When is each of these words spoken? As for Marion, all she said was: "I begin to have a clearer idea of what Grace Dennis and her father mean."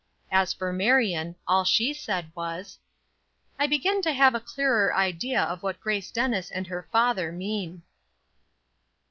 As 0.31 0.51
for 0.51 0.73
Marion, 0.73 1.35
all 1.47 1.63
she 1.63 1.93
said 1.93 2.31
was: 2.33 2.79
"I 3.59 3.67
begin 3.67 4.01
to 4.01 4.13
have 4.13 4.33
a 4.33 4.39
clearer 4.39 4.95
idea 4.95 5.39
of 5.43 5.61
what 5.61 5.79
Grace 5.79 6.09
Dennis 6.09 6.49
and 6.49 6.65
her 6.65 6.87
father 6.91 7.31
mean." 7.31 7.83